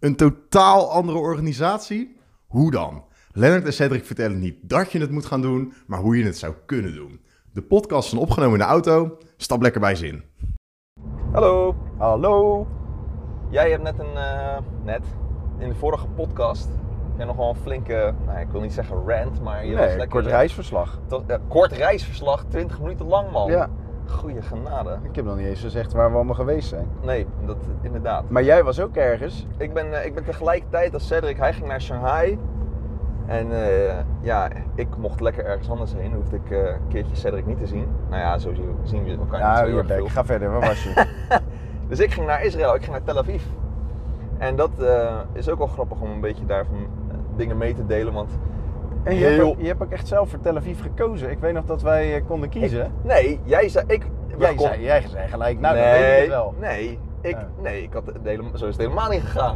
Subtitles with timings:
[0.00, 2.16] Een totaal andere organisatie?
[2.46, 3.04] Hoe dan?
[3.32, 6.38] Lennart en Cedric vertellen niet dat je het moet gaan doen, maar hoe je het
[6.38, 7.20] zou kunnen doen.
[7.52, 9.18] De podcast is opgenomen in de auto.
[9.36, 10.22] Stap lekker bij zin.
[11.32, 12.66] Hallo, Hallo.
[13.50, 15.02] jij hebt net een, eh, net,
[15.58, 16.68] in de vorige podcast,
[17.16, 20.08] jij nogal een flinke, nou, ik wil niet zeggen rant, maar je was Nee, lekker...
[20.08, 20.98] kort reisverslag.
[21.02, 23.50] Het was, eh, kort reisverslag, 20 minuten lang man.
[23.50, 23.70] Ja.
[24.06, 24.98] Goeie genade.
[25.02, 26.86] Ik heb nog niet eens gezegd waar we allemaal geweest zijn.
[27.02, 28.24] Nee, dat inderdaad.
[28.28, 29.46] Maar jij was ook ergens.
[29.56, 32.38] Ik ben, eh, ik ben tegelijkertijd als Cedric, hij ging naar Shanghai.
[33.26, 36.12] En eh, ja, ik mocht lekker ergens anders heen.
[36.14, 37.86] Hoefde ik eh, een keertje Cedric niet te zien.
[38.08, 40.08] Nou ja, zo zien we- elkaar niet Ja, zo heel erg veel.
[40.08, 40.50] Ga verder.
[40.50, 41.06] Waar was je?
[41.88, 43.42] Dus ik ging naar Israël, ik ging naar Tel Aviv.
[44.38, 44.70] En dat
[45.32, 46.76] is ook wel grappig om een beetje daarvan
[47.36, 48.12] dingen mee te delen.
[48.12, 48.30] Want
[49.06, 51.30] En je, hebt ook, je hebt ook echt zelf voor Tel Aviv gekozen.
[51.30, 52.84] Ik weet nog dat wij eh, konden kiezen.
[52.84, 53.84] ik- nee, jij zei...
[53.88, 54.06] Ik,
[54.38, 56.54] jij, kon- zei, jij zei gelijk, nou nee, dan weet ik het wel.
[56.60, 58.04] Nee, ik, nee ik had
[58.54, 59.54] zo is het helemaal niet gegaan.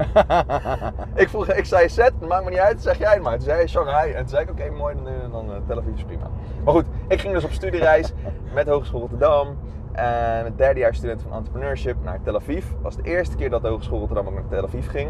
[1.22, 3.32] ik, vroeg, ik zei Zet, het maakt me niet uit, zeg jij het maar.
[3.34, 5.78] Toen zei hij Shanghai en toen zei ik oké mooi, dan, eh, dan eh, Tel
[5.78, 6.30] Aviv is prima.
[6.64, 8.12] Maar goed, ik ging dus op studiereis
[8.54, 9.56] met Hogeschool Rotterdam.
[9.92, 12.64] En het derde jaar student van entrepreneurship naar Tel Aviv.
[12.70, 15.08] Dat was de eerste keer dat de Hogeschool Rotterdam ook naar Tel Aviv ging.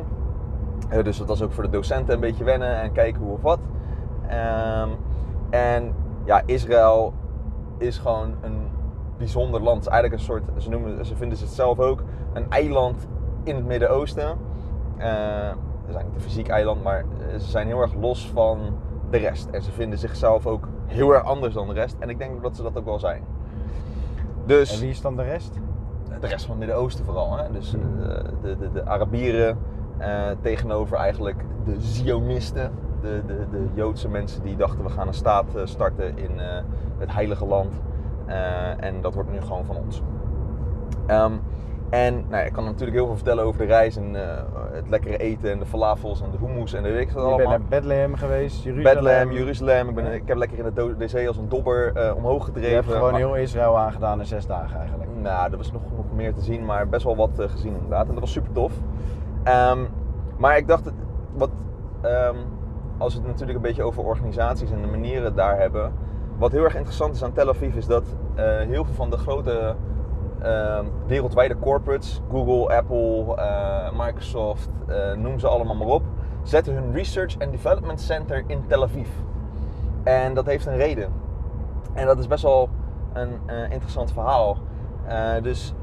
[1.02, 3.58] Dus dat was ook voor de docenten een beetje wennen en kijken hoe of wat.
[4.30, 4.88] Ehm,
[5.50, 7.12] en ja, Israël
[7.78, 8.68] is gewoon een
[9.18, 9.76] bijzonder land.
[9.76, 13.06] Het is eigenlijk een soort, ze, noemen, ze vinden ze het zelf ook, een eiland
[13.42, 14.38] in het Midden-Oosten.
[14.96, 15.08] Eh,
[15.86, 18.58] ze zijn niet een fysiek eiland, maar ze zijn heel erg los van
[19.10, 19.48] de rest.
[19.50, 21.96] En ze vinden zichzelf ook heel erg anders dan de rest.
[21.98, 23.22] En ik denk dat ze dat ook wel zijn.
[24.46, 25.58] Dus En wie is dan de rest?
[26.20, 27.36] de rest van het Midden-Oosten vooral.
[27.36, 27.52] Hè?
[27.52, 27.80] Dus eh,
[28.42, 29.58] de, de, de Arabieren
[29.98, 32.72] eh, tegenover eigenlijk de Zionisten.
[33.02, 36.46] De, de, de Joodse mensen die dachten we gaan een staat eh, starten in eh,
[36.98, 37.72] het Heilige Land.
[38.26, 40.02] Eh, en dat wordt nu gewoon van ons.
[41.06, 41.32] Ehm,
[41.90, 44.14] en nou, ik kan natuurlijk heel veel vertellen over de reis en
[44.72, 47.28] het lekkere eten en de falafels en de hummus en de weet ik wat Je
[47.28, 47.58] bent allemaal.
[47.58, 48.94] naar Bethlehem geweest, Jeruzalem.
[48.94, 49.88] Bethlehem, Jeruzalem.
[49.88, 52.68] Ik, ben, ik heb lekker in de, zee als een dobber omhoog gedreven.
[52.70, 55.10] Je hebt gewoon Maar- heel Israël aangedaan in zes dagen eigenlijk.
[55.22, 58.06] nou, er was nog, nog meer te zien, maar best wel wat gezien inderdaad.
[58.06, 58.72] En dat was super tof.
[59.42, 59.78] Ehm,
[60.36, 60.91] maar ik dacht,
[61.32, 61.50] wat,
[62.00, 62.36] ehm,
[63.00, 65.93] als we het natuurlijk een beetje over organisaties en de manieren daar hebben.
[66.38, 69.16] Wat heel erg interessant is aan Tel Aviv is dat eh, heel veel van de
[69.16, 69.75] grote
[70.43, 76.03] ehm, wereldwijde corporates, Google, Apple, eh, Microsoft, eh, noem ze allemaal maar op,
[76.43, 79.09] zetten hun Research and Development Center in Tel Aviv.
[80.03, 81.12] En dat heeft een reden.
[81.93, 82.69] En dat is best wel
[83.12, 83.31] een
[83.71, 84.56] interessant verhaal.
[85.43, 85.75] Dus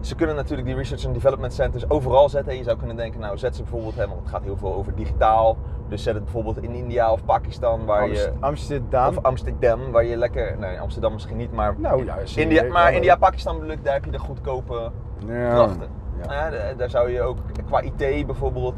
[0.00, 2.56] ze kunnen natuurlijk die research and development centers overal zetten.
[2.56, 4.94] Je zou kunnen denken, nou zet ze bijvoorbeeld, hè, want het gaat heel veel over
[4.94, 5.56] digitaal.
[5.88, 9.08] Dus zet het bijvoorbeeld in India of Pakistan, waar je, Amst- Amsterdam.
[9.08, 12.82] of Amsterdam, waar je lekker, nee Amsterdam misschien niet, maar nou ja, je, India, maar
[12.82, 12.96] hallo.
[12.96, 14.90] India, Pakistan bedoel ik, daar heb je de goedkope
[15.26, 15.50] Ja.
[15.54, 15.88] krachten.
[16.28, 16.50] Ja.
[16.76, 18.74] Daar zou je ook qua IT bijvoorbeeld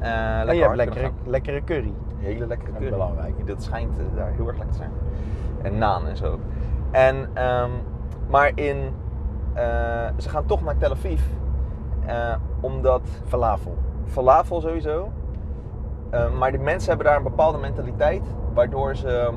[0.00, 0.76] eh lekker En je hebt
[1.24, 1.92] lekkere, curry.
[2.18, 2.84] Hele lekkere Dat curry.
[2.84, 3.46] is belangrijk.
[3.46, 4.90] Dat schijnt eh, daar heel erg lekker te zijn.
[5.62, 6.38] En naan en zo.
[6.90, 7.70] En, ehm,
[8.30, 8.76] maar in,
[10.16, 11.20] ze gaan toch naar Tel Aviv.
[12.06, 13.76] eh, omdat Falafel.
[14.04, 15.08] falafel sowieso.
[16.10, 18.22] Eh, maar die mensen hebben daar een bepaalde mentaliteit.
[18.54, 19.30] Waardoor ze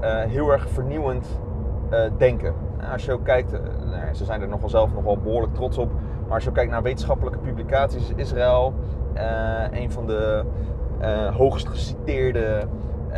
[0.00, 1.40] eh, heel erg vernieuwend
[1.90, 2.54] eh, denken.
[2.78, 5.18] En als je ook kijkt, eh, nou ze zijn er nog wel zelf nog wel
[5.18, 5.90] behoorlijk trots op.
[6.24, 8.74] Maar als je ook kijkt naar wetenschappelijke publicaties, is Israël
[9.14, 10.44] eh, een van de
[10.98, 12.66] eh, hoogst geciteerde eh,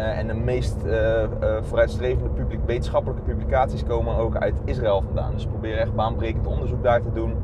[0.01, 1.29] en de meest eh, eh,
[1.63, 5.33] vooruitstrevende publiek, wetenschappelijke publicaties komen ook uit Israël vandaan.
[5.33, 7.35] Dus proberen echt baanbrekend onderzoek daar te doen.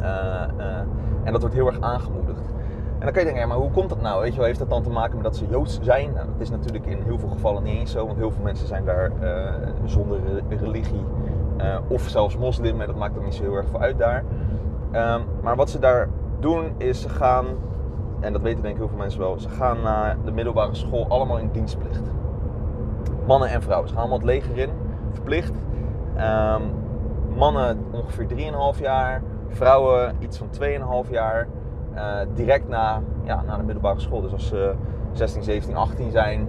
[0.00, 0.76] Eh, eh,
[1.24, 2.52] en dat wordt heel erg aangemoedigd.
[2.98, 4.20] En dan kun je denken, maar hoe komt dat nou?
[4.22, 6.12] Weet je wel, heeft dat dan te maken met dat ze Joods zijn?
[6.12, 8.66] Nou, dat is natuurlijk in heel veel gevallen niet eens zo, want heel veel mensen
[8.66, 9.52] zijn daar eh,
[9.84, 11.04] zonder re- religie
[11.56, 14.24] eh, of zelfs moslim, en dat maakt er niet zo heel erg veel uit daar.
[14.90, 16.08] Ehm, maar wat ze daar
[16.40, 17.44] doen is ze gaan,
[18.24, 21.06] en dat weten denk ik heel veel mensen wel, ze gaan naar de middelbare school
[21.08, 22.02] allemaal in dienstplicht.
[23.26, 23.88] Mannen en vrouwen.
[23.88, 24.70] Ze gaan allemaal het leger in,
[25.12, 25.52] verplicht.
[26.16, 26.62] Ehm,
[27.36, 31.48] mannen ongeveer 3,5 jaar, vrouwen iets van 2,5 jaar.
[31.94, 34.20] eh, direct na, ja, na de middelbare school.
[34.20, 34.74] Dus als ze
[35.12, 36.48] 16, 17, 18 zijn,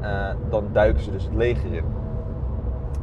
[0.00, 1.84] eh, dan duiken ze dus het leger in.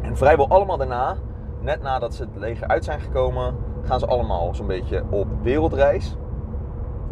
[0.02, 1.16] En vrijwel allemaal daarna,
[1.60, 6.16] net nadat ze het leger uit zijn gekomen, gaan ze allemaal zo'n beetje op wereldreis.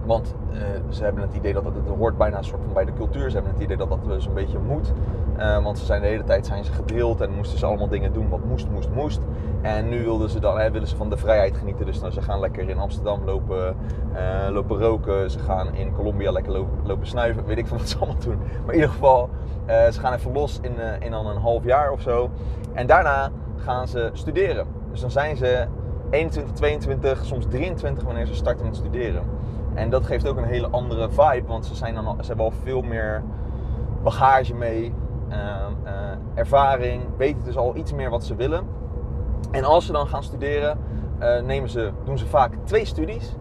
[0.05, 0.35] Want
[0.89, 3.29] ze hebben het idee dat het, het hoort bijna een soort van bij de cultuur.
[3.29, 4.93] Ze hebben het idee dat dat eh, zo'n beetje moet.
[5.37, 8.13] Eh, want ze zijn de hele tijd zijn ze gedrild en moesten ze allemaal dingen
[8.13, 9.21] doen wat moest, moest, moest.
[9.61, 11.85] En nu wilden ze dan, hè, willen ze van de vrijheid genieten.
[11.85, 13.75] Dus nou, ze gaan lekker in Amsterdam lopen,
[14.13, 15.31] eh, lopen roken.
[15.31, 17.45] Ze gaan in Colombia lekker lopen, snuiven.
[17.45, 18.37] Weet ik van wat ze allemaal doen.
[18.37, 19.29] Maar in ieder geval,
[19.65, 22.29] eh, ze gaan even los in, eh, in dan een half jaar of zo.
[22.73, 24.67] En daarna gaan ze studeren.
[24.91, 25.67] Dus dan zijn ze
[26.09, 29.23] 21, 22, soms 23 wanneer ze starten met studeren.
[29.73, 32.51] En dat geeft ook een hele andere vibe, want ze, zijn dan ze hebben al
[32.51, 33.23] veel meer
[34.03, 34.93] bagage mee,
[35.29, 35.93] ehm, eh,
[36.33, 38.67] ervaring, weten dus al iets meer wat ze willen.
[39.51, 40.77] En als ze dan gaan studeren,
[41.19, 43.35] eh, nemen ze, doen ze vaak twee studies.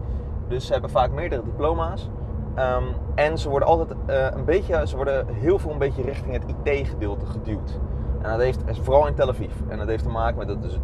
[0.47, 2.09] Dus ze hebben vaak meerdere diploma's.
[2.55, 2.83] Ehm,
[3.15, 6.43] en ze worden altijd eh, een beetje, ze worden heel veel een beetje richting het
[6.63, 7.79] IT-gedeelte geduwd.
[8.21, 9.53] En dat heeft, vooral in Tel Aviv.
[9.67, 10.79] En dat heeft te maken met dat dus,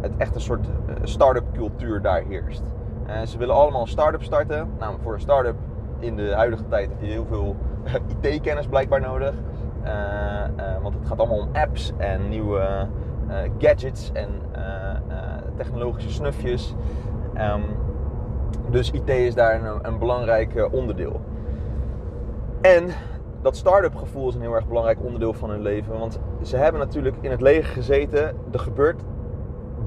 [0.00, 0.66] het echt een soort
[1.02, 2.62] start-up cultuur daar heerst.
[3.06, 4.70] En ze willen allemaal een start-up starten.
[4.78, 5.56] Nou, voor een start-up
[5.98, 7.56] in de huidige tijd heb je heel veel
[8.22, 9.34] IT-kennis blijkbaar nodig.
[9.82, 12.88] Eh, eh, want het gaat allemaal om apps en nieuwe
[13.28, 16.74] eh, gadgets en eh, eh, technologische snufjes.
[17.34, 17.60] Ehm,
[18.70, 21.20] dus IT is daar een, een belangrijk eh, onderdeel.
[22.60, 22.88] En
[23.42, 25.98] dat start-up gevoel is een heel erg belangrijk onderdeel van hun leven.
[25.98, 28.36] Want ze hebben natuurlijk in het leger gezeten.
[28.52, 29.02] Er gebeurt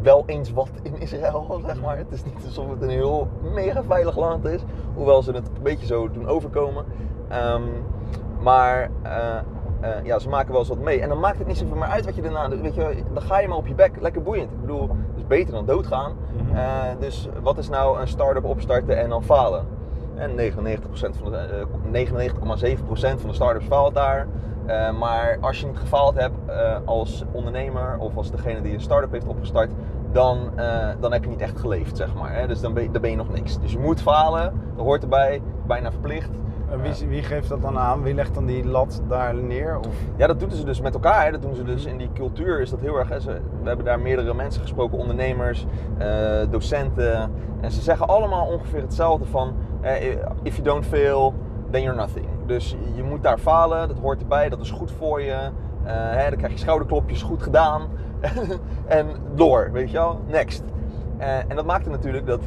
[0.05, 1.97] wel eens wat in Israël, zeg maar.
[1.97, 4.61] Het is niet alsof het een heel mega veilig land is.
[4.93, 6.85] Hoewel ze het een beetje zo doen overkomen.
[7.27, 7.63] Ehm,
[8.39, 9.37] maar eh,
[9.79, 11.01] eh, ja, ze maken wel eens wat mee.
[11.01, 12.61] En dan maakt het niet zoveel meer uit wat je daarna doet.
[12.61, 14.01] Weet je, dan ga je maar op je bek.
[14.01, 14.51] Lekker boeiend.
[14.51, 16.13] Ik bedoel, het is beter dan doodgaan.
[16.37, 16.55] Mhm.
[16.55, 19.65] Eh, dus wat is nou een start-up opstarten en dan falen?
[20.15, 24.27] En 99% van de, eh, 99,7% van de start-ups faalt daar.
[24.65, 28.81] Eh, maar als je niet gefaald hebt eh, als ondernemer of als degene die een
[28.81, 29.71] start-up heeft opgestart,
[30.11, 32.33] dan, eh, dan heb je niet echt geleefd, zeg maar.
[32.33, 32.47] Hè?
[32.47, 33.59] Dus dan ben, je, dan ben je nog niks.
[33.59, 36.29] Dus je moet falen, dat hoort erbij, bijna verplicht.
[36.71, 38.03] En wie, wie geeft dat dan aan?
[38.03, 39.79] Wie legt dan die lat daar neer?
[39.79, 39.95] Of?
[40.15, 41.25] Ja, dat doen ze dus met elkaar.
[41.25, 41.31] Hè.
[41.31, 42.61] Dat doen ze dus in die cultuur.
[42.61, 43.09] Is dat heel erg.
[43.09, 43.19] Hè.
[43.19, 43.31] Ze,
[43.61, 45.65] we hebben daar meerdere mensen gesproken, ondernemers,
[46.49, 47.31] docenten.
[47.61, 49.55] En ze zeggen allemaal ongeveer hetzelfde van:
[50.43, 51.33] if you don't fail,
[51.71, 52.34] then you're nothing.
[52.45, 53.87] Dus je moet daar falen.
[53.87, 54.49] Dat hoort erbij.
[54.49, 55.51] Dat is goed voor je.
[55.85, 57.81] Eh, hè, dan krijg je schouderklopjes, goed gedaan.
[58.85, 60.19] en door, weet je wel.
[60.27, 60.63] Next.
[61.17, 62.41] Eh, en dat maakt het natuurlijk dat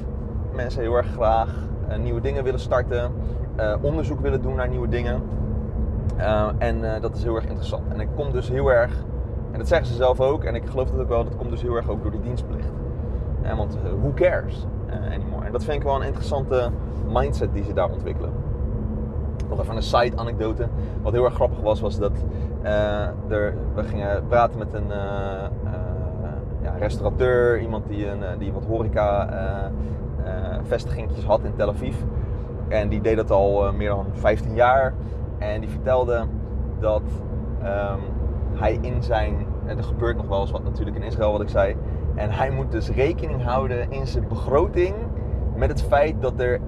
[0.52, 1.54] mensen heel erg graag
[1.88, 3.12] eh, nieuwe dingen willen starten,
[3.80, 5.22] onderzoek willen doen naar nieuwe dingen.
[6.58, 7.92] En dat is heel erg interessant.
[7.92, 8.92] En ik kom dus heel erg,
[9.52, 11.62] en dat zeggen ze zelf ook, en ik geloof dat ook wel, dat komt dus
[11.62, 12.70] heel erg ook door die dienstplicht.
[13.56, 14.66] Want who cares
[15.12, 15.46] anymore?
[15.46, 16.70] En dat vind ik wel een interessante
[17.08, 18.32] mindset die ze daar ontwikkelen.
[19.48, 20.68] Nog even een side anekdote.
[21.02, 22.12] Wat heel erg grappig was, was dat
[23.28, 24.88] er, we gingen praten met een
[26.62, 29.28] ja, restaurateur, iemand die, een, die wat horeca
[30.62, 31.96] vestigingjes had in Tel Aviv.
[32.68, 34.94] En die deed dat al meer dan 15 jaar.
[35.38, 36.24] En die vertelde
[36.80, 37.02] dat
[37.62, 38.00] um,
[38.54, 39.46] hij in zijn.
[39.66, 41.76] Er gebeurt nog wel eens wat natuurlijk in Israël, wat ik zei.
[42.14, 44.94] En hij moet dus rekening houden in zijn begroting
[45.54, 46.60] met het feit dat er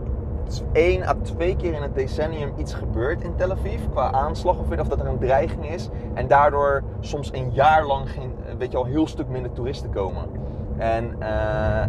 [0.72, 4.78] één à twee keer in het decennium iets gebeurt in Tel Aviv qua aanslag of,
[4.78, 5.88] of dat er een dreiging is.
[6.14, 10.24] En daardoor soms een jaar lang geen, weet je al, heel stuk minder toeristen komen.
[10.76, 11.82] En uh,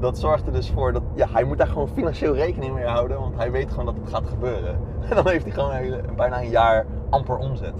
[0.00, 3.20] dat, zorgt er dus voor dat ja, hij moet daar gewoon financieel rekening mee houden,
[3.20, 4.78] want hij weet gewoon dat het gaat gebeuren.
[5.08, 7.74] En dan heeft hij gewoon een, bijna een jaar amper omzet.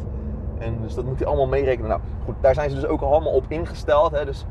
[0.59, 1.89] En dus dat moet hij allemaal meerekenen.
[1.89, 4.13] Nou goed, daar zijn ze dus ook allemaal op ingesteld.
[4.13, 4.25] Hè?
[4.25, 4.47] Dus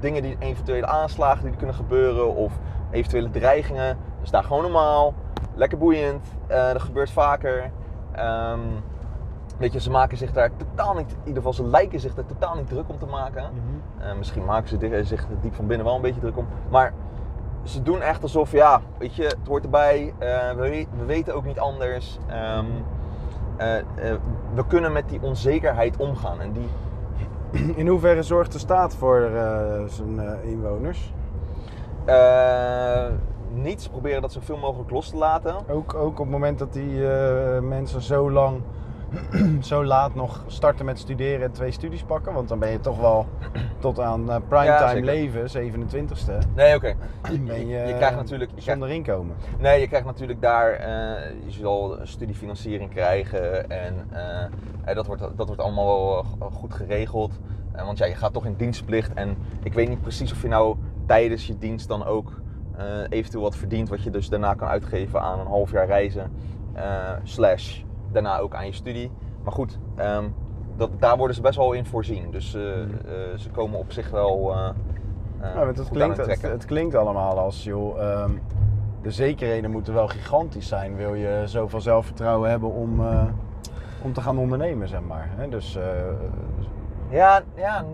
[0.00, 2.52] dingen die eventuele aanslagen die kunnen gebeuren of
[2.90, 3.98] eventuele dreigingen.
[4.26, 5.14] Dus daar gewoon normaal,
[5.54, 6.26] lekker boeiend.
[6.50, 7.70] Uh, dat gebeurt vaker.
[8.18, 8.82] Um,
[9.58, 12.26] Weet je, ze maken zich daar totaal niet, in ieder geval ze lijken zich daar
[12.26, 13.50] totaal niet druk om te maken.
[13.52, 14.08] Mm -hmm.
[14.08, 16.46] uh, misschien maken ze zich er diep van binnen wel een beetje druk om.
[16.68, 16.92] Maar
[17.62, 20.14] ze doen echt alsof, ja, weet je, het hoort erbij.
[20.22, 22.18] Uh, we, we, weten ook niet anders.
[22.30, 22.66] Um,
[23.58, 24.14] uh,
[24.54, 26.40] we kunnen met die onzekerheid omgaan.
[26.40, 26.68] En die...
[27.80, 29.30] In hoeverre zorgt de staat voor
[29.86, 31.12] zijn inwoners?
[33.56, 33.88] Niets.
[33.88, 35.54] Proberen dat zoveel mogelijk los te laten.
[35.68, 37.00] Ook, ook op het moment dat die
[37.60, 38.62] mensen zo lang
[39.60, 42.32] zo laat nog starten met studeren en twee studies pakken?
[42.32, 43.26] Want dan ben je toch wel
[43.78, 46.54] tot aan uh, primetime ja, leven, 27ste.
[46.54, 46.96] Nee, oké.
[47.22, 47.40] Okay.
[47.40, 49.36] Ben je, je, krijgt natuurlijk je zonder krijgt, inkomen.
[49.58, 50.86] Nee, je krijgt natuurlijk daar, uh,
[51.44, 53.94] je zal studiefinanciering krijgen en
[54.94, 57.32] dat, wordt, dat wordt allemaal wel goed geregeld.
[57.72, 60.76] want ja, je gaat toch in dienstplicht en ik weet niet precies of je nou
[61.06, 62.32] tijdens je dienst dan ook
[63.08, 66.32] eventueel wat verdient, wat je dus daarna kan uitgeven aan een half jaar reizen.
[67.22, 69.10] slash daarna ook aan je studie.
[69.42, 70.34] Maar goed, um,
[70.76, 72.30] dat, daar worden ze best wel in voorzien.
[72.30, 72.84] Dus uh, uh,
[73.36, 74.54] ze komen op zich wel.
[75.40, 78.40] Ja, het, klinkt, het, het, klinkt allemaal als, joh, um,
[79.02, 80.96] de zekerheden moeten wel gigantisch zijn.
[80.96, 83.00] Wil je zoveel zelfvertrouwen hebben om,
[84.02, 85.28] om te gaan ondernemen, zeg maar.
[85.36, 85.48] Hè?
[85.48, 85.78] Dus,
[87.08, 87.84] ja, ja,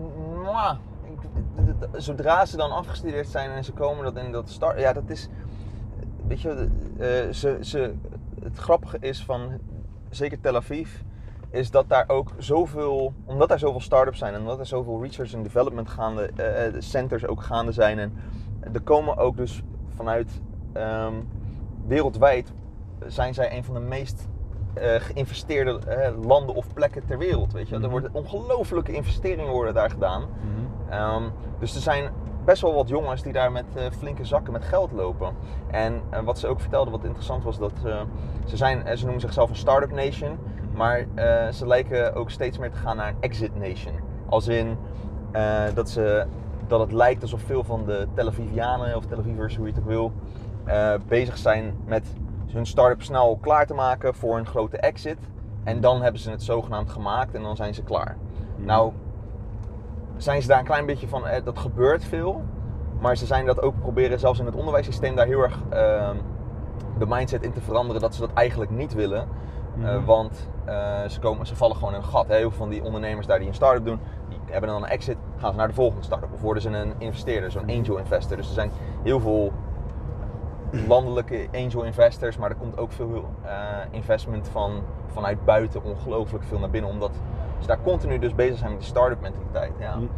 [0.41, 0.75] mwah.
[1.91, 5.27] Zodra ze dan afgestudeerd zijn en ze komen dat in dat start, ja, dat is,
[6.27, 6.69] weet je,
[7.31, 7.93] ze, ze,
[8.43, 9.59] het grappige is van
[10.09, 10.89] zeker Tel Aviv,
[11.49, 15.33] is dat daar ook zoveel, omdat daar zoveel start-ups zijn en omdat er zoveel research
[15.33, 17.99] en development gaande, uh, centers ook gaande zijn.
[17.99, 18.13] En
[18.73, 19.61] er komen ook dus
[19.95, 20.41] vanuit
[20.73, 21.27] um,
[21.87, 22.53] wereldwijd
[23.07, 24.27] zijn zij een van de meest
[24.77, 27.53] uh, geïnvesteerde uh, landen of plekken ter wereld.
[27.53, 27.75] Weet je?
[27.75, 27.89] Er mhm.
[27.89, 30.21] worden ongelooflijke investeringen worden daar gedaan.
[30.21, 30.63] Mm
[31.59, 32.09] dus er zijn
[32.45, 35.33] best wel wat jongens die daar met uh, flinke zakken met geld lopen.
[35.71, 37.71] En wat ze ook vertelde, wat interessant was, dat
[38.45, 40.37] ze zijn, ze noemen zichzelf een startup nation,
[40.73, 41.05] maar
[41.51, 43.93] ze lijken ook steeds meer te gaan naar een exit nation.
[44.29, 44.77] Als in
[45.73, 46.25] dat, ze,
[46.67, 49.81] dat het lijkt alsof veel van de Tel Avivianen of Tel Avivers, hoe je het
[49.81, 50.11] ook wil,
[51.07, 52.15] bezig zijn met
[52.51, 55.17] hun start-up snel klaar te maken voor een grote exit.
[55.63, 58.17] En dan hebben ze het zogenaamd gemaakt en dan zijn ze klaar.
[58.55, 58.65] Hmm.
[58.65, 58.93] Nou,
[60.17, 62.41] zijn ze daar een klein beetje van, eh, dat gebeurt veel.
[62.99, 66.15] Maar ze zijn dat ook proberen, zelfs in het onderwijssysteem, daar heel erg ehm,
[66.97, 69.27] de mindset in te veranderen dat ze dat eigenlijk niet willen.
[69.81, 70.05] Eh, hmm.
[70.05, 72.27] want uh, ze, komen, ze vallen gewoon in een gat.
[72.27, 75.17] Heel veel van die ondernemers daar die een start-up doen, die hebben dan een exit,
[75.37, 76.33] gaan ze naar de volgende start-up.
[76.33, 78.37] Of worden ze een investeerder, zo'n angel investor.
[78.37, 78.71] Dus er zijn
[79.03, 79.51] heel veel
[80.87, 83.29] landelijke angel investors, maar er komt ook veel
[83.91, 86.91] investment van, vanuit buiten ongelooflijk veel naar binnen.
[86.91, 87.11] Omdat
[87.65, 89.73] daar continu dus bezig zijn met die start-up mentaliteit.
[89.79, 89.95] Ja.
[89.95, 90.09] Mm.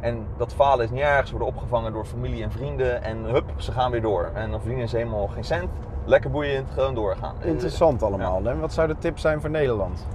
[0.00, 1.26] En dat falen is niet erg.
[1.26, 3.02] Ze worden opgevangen door familie en vrienden.
[3.02, 4.30] En hup, ze gaan weer door.
[4.34, 5.70] En dan verdienen ze helemaal geen cent.
[6.04, 7.34] Lekker boeiend, gewoon doorgaan.
[7.40, 8.42] Interessant allemaal.
[8.42, 8.50] Ja.
[8.50, 10.06] En wat zou de tip zijn voor Nederland?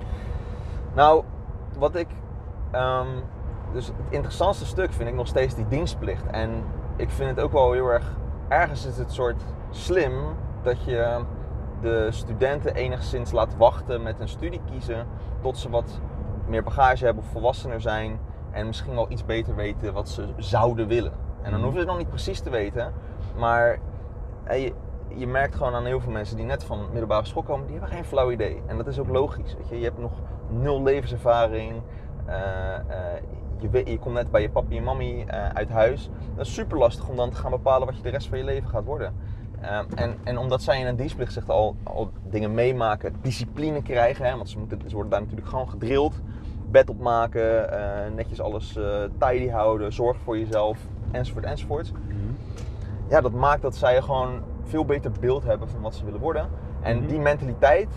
[0.94, 1.24] Nou,
[1.78, 2.08] wat ik...
[2.76, 3.24] Um,
[3.74, 6.26] dus het interessantste stuk vind ik nog steeds die dienstplicht.
[6.26, 6.64] En
[6.96, 8.18] ik vind het ook wel heel erg...
[8.48, 10.14] Ergens is het soort slim
[10.62, 11.20] dat je
[11.82, 15.08] de studenten enigszins laat wachten met een studie kiezen
[15.42, 16.00] tot ze wat
[16.50, 18.20] meer bagage hebben of volwassener zijn
[18.52, 21.12] en misschien wel iets beter weten wat ze zouden willen.
[21.42, 21.62] En dan mhm.
[21.62, 22.94] hoeven ze nog niet precies te weten,
[23.38, 23.80] maar
[24.50, 24.74] je,
[25.16, 27.96] je merkt gewoon aan heel veel mensen die net van middelbare school komen, die hebben
[27.96, 28.62] geen flauw idee.
[28.66, 29.56] En dat is ook logisch.
[29.56, 29.78] Weet je.
[29.78, 30.12] je hebt nog
[30.50, 31.82] nul levenservaring.
[32.28, 32.34] Uh,
[33.60, 36.10] je, je komt net bij je papi en mami uh, uit huis.
[36.36, 38.44] Dat is super lastig om dan te gaan bepalen wat je de rest van je
[38.44, 39.14] leven gaat worden.
[39.62, 44.26] Ehm, en, en omdat zij in een dienstplicht zich al, al dingen meemaken, discipline krijgen,
[44.26, 46.22] hè, want ze, moeten, ze worden daar natuurlijk gewoon gedrild.
[46.72, 48.86] Bed opmaken, uh, netjes alles uh,
[49.18, 50.78] tidy houden, zorg voor jezelf,
[51.12, 51.92] enzovoort, enzovoort.
[51.92, 52.18] Mhm.
[53.10, 56.50] Ja, dat maakt dat zij gewoon veel beter beeld hebben van wat ze willen worden.
[56.82, 57.08] En mhm.
[57.08, 57.90] die mentaliteit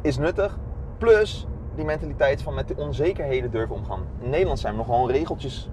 [0.00, 0.58] is nuttig.
[0.98, 4.00] Plus die mentaliteit van met de onzekerheden durven omgaan.
[4.18, 5.70] In Nederland zijn we nog gewoon regeltjes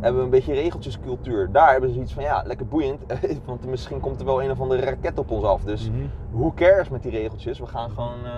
[0.00, 1.48] hebben we een beetje regeltjescultuur.
[1.52, 3.02] Daar hebben ze iets van, ja, lekker boeiend.
[3.44, 5.62] Want misschien komt er wel een of andere raket op ons af.
[5.62, 7.58] Dus mm hoe cares met die regeltjes?
[7.58, 8.30] We gaan gewoon, uh,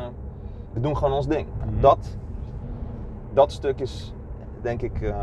[0.73, 1.47] we doen gewoon ons ding.
[1.59, 1.81] Mhm.
[1.81, 2.17] Dat,
[3.33, 4.15] dat stuk is,
[4.63, 5.15] denk ik, um,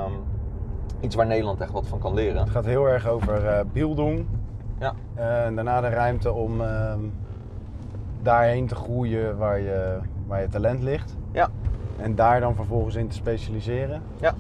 [1.00, 2.42] iets waar Nederland echt wat van kan leren.
[2.42, 4.26] Het gaat heel erg over uh, beelding.
[4.80, 4.94] Ja.
[5.18, 6.94] Uh, en daarna de ruimte om uh,
[8.22, 9.98] daarheen te groeien waar je,
[10.28, 11.18] waar je talent ligt.
[11.32, 11.50] Ja.
[11.98, 14.02] En daar dan vervolgens in te specialiseren.
[14.20, 14.34] Ja.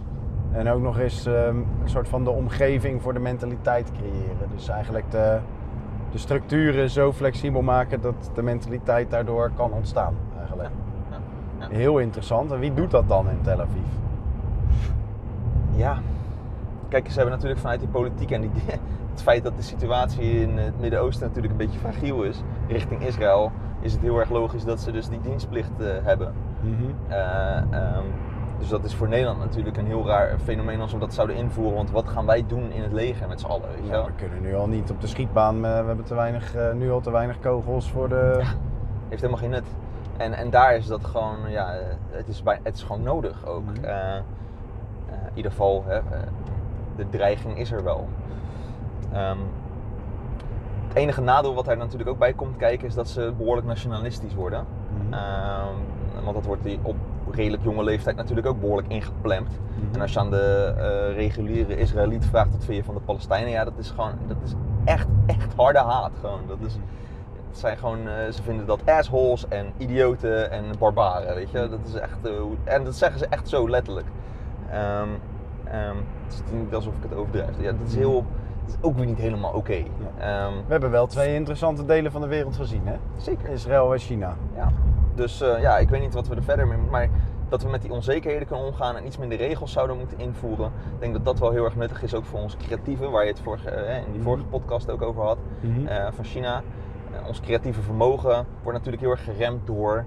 [0.52, 4.50] En ook nog eens um, een soort van de omgeving voor de mentaliteit creëren.
[4.54, 5.40] Dus eigenlijk de,
[6.12, 10.16] de structuren zo flexibel maken dat de mentaliteit daardoor kan ontstaan.
[10.38, 10.70] Eigenlijk.
[10.70, 10.85] Ja,
[11.60, 12.52] ja, Heel interessant.
[12.52, 13.82] En wie doet dat dan in Tel Aviv?
[15.76, 15.98] Ja,
[16.90, 18.52] kijk, ze hebben natuurlijk vanuit die politiek en die,
[19.12, 23.52] het feit dat de situatie in het Midden-Oosten natuurlijk een beetje fragiel is richting Israël,
[23.82, 26.34] is het heel erg logisch dat ze dus die dienstplicht uh, hebben.
[26.62, 26.94] Mm -hmm.
[28.60, 31.76] Dus dat is voor Nederland natuurlijk een heel raar fenomeen als we dat zouden invoeren.
[31.76, 33.70] Want wat gaan wij doen in het leger met z'n allen?
[33.70, 35.62] Weet we kunnen nu al niet op de schietbaan.
[35.62, 38.36] We hebben te weinig, uh, nu al te weinig kogels voor de.
[38.40, 38.48] Ja,
[39.10, 39.66] heeft helemaal geen nut.
[40.18, 41.76] En, en daar is dat gewoon, ja,
[42.10, 43.64] het is, bij, het is gewoon nodig ook.
[43.64, 43.84] Mhm.
[43.84, 44.24] Eh, eh,
[45.10, 46.00] in ieder geval, hè,
[46.96, 48.08] de dreiging is er wel.
[49.14, 49.40] Um,
[50.88, 54.34] het enige nadeel wat daar natuurlijk ook bij komt kijken is dat ze behoorlijk nationalistisch
[54.34, 54.66] worden.
[55.10, 55.14] Mm
[56.26, 56.96] want dat wordt die op
[57.32, 59.50] redelijk jonge leeftijd natuurlijk ook behoorlijk ingeplemd.
[59.50, 59.94] Mhm.
[59.94, 63.50] En als je aan de uh, reguliere Israëliet vraagt wat vind je van de Palestijnen,
[63.50, 64.54] ja, dat is gewoon, dat is
[64.84, 66.12] echt, echt harde haat.
[66.20, 66.40] Gewoon.
[66.48, 66.78] Dat is,
[67.58, 71.70] zijn gewoon, uh, ze vinden dat assholes en idioten en barbaren, weet je.
[71.70, 72.32] Dat is echt, uh,
[72.64, 74.08] en dat zeggen ze echt zo letterlijk.
[74.74, 77.50] Um, um, het is niet alsof ik het overdrijf.
[77.60, 78.26] Ja, dat is heel,
[78.66, 79.58] dat is ook weer niet helemaal oké.
[79.58, 80.46] Okay.
[80.48, 82.96] Um, We hebben wel twee interessante delen van de wereld gezien, hè?
[83.18, 83.50] Zeker.
[83.50, 84.36] Israël en China.
[84.56, 84.72] Ja.
[85.16, 87.10] Dus uh, ja, ik weet niet wat we er verder mee maar
[87.50, 90.66] dat we met die onzekerheden kunnen omgaan en iets minder regels zouden moeten invoeren.
[90.66, 93.30] Ik denk dat dat wel heel erg nuttig is, ook voor ons creatieve, waar je
[93.30, 94.24] het vorige, in die mhm.
[94.24, 96.62] vorige podcast ook over had, mm van China.
[97.28, 100.06] Ons creatieve vermogen wordt natuurlijk heel erg geremd door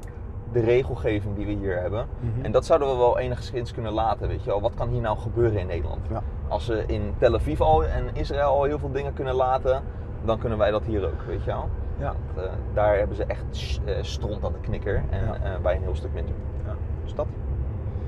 [0.53, 2.07] de regelgeving die we hier hebben.
[2.21, 2.45] Mhm.
[2.45, 4.61] En dat zouden we wel enigszins kunnen laten, weet je wel.
[4.61, 6.07] Wat kan hier nou gebeuren in Nederland?
[6.11, 6.23] Ja.
[6.49, 9.83] Als we in Tel Aviv al en Israël al heel veel dingen kunnen laten,
[10.25, 11.69] dan kunnen wij dat hier ook, weet je wel.
[11.99, 12.15] Ja.
[12.35, 15.35] Want, uh, daar hebben ze echt uh, stront aan de knikker en ja.
[15.35, 16.35] uh, wij een heel stuk minder.
[16.67, 16.75] Ja.
[17.05, 17.27] Dus dat.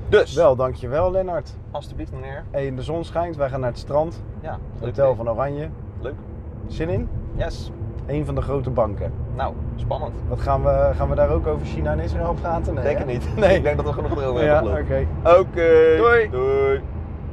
[0.09, 0.35] Dus.
[0.35, 1.57] Wel, dankjewel Lennart.
[1.71, 2.43] Alsjeblieft meneer.
[2.51, 4.23] Hey, de zon schijnt, wij gaan naar het strand.
[4.41, 4.59] Ja.
[4.79, 5.69] Hotel van Oranje.
[6.01, 6.15] Leuk.
[6.67, 7.09] Zin in?
[7.33, 7.71] Yes.
[8.07, 9.11] Een van de grote banken.
[9.35, 10.13] Nou, spannend.
[10.27, 12.73] Wat gaan we, gaan we daar ook over China en Israël praten?
[12.73, 13.27] Nee, denk het niet.
[13.39, 13.55] Nee.
[13.55, 14.73] ik denk dat we genoeg erover ja, hebben.
[14.73, 15.05] Oké.
[15.39, 15.95] Oké.
[15.97, 16.29] Doei.
[16.29, 16.81] Doei.